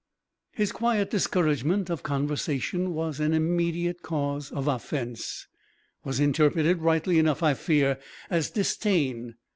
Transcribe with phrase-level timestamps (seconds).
[0.53, 5.45] His quiet discouragement of conversation was an immediate cause of offence
[6.03, 9.35] was interpreted, rightly enough I fear, as disdain.